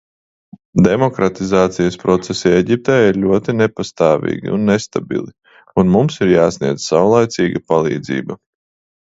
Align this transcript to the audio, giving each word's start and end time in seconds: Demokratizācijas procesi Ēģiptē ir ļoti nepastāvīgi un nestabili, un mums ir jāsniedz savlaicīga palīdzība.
Demokratizācijas 0.85 1.97
procesi 2.03 2.53
Ēģiptē 2.61 2.95
ir 3.09 3.19
ļoti 3.25 3.55
nepastāvīgi 3.59 4.53
un 4.57 4.65
nestabili, 4.71 5.31
un 5.83 5.95
mums 5.97 6.19
ir 6.27 6.35
jāsniedz 6.35 6.91
savlaicīga 6.95 7.67
palīdzība. 7.75 8.41